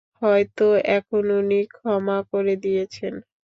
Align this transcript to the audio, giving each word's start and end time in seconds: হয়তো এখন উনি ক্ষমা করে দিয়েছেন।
হয়তো 0.21 0.65
এখন 0.97 1.23
উনি 1.39 1.59
ক্ষমা 1.73 2.17
করে 2.31 2.53
দিয়েছেন। 2.63 3.13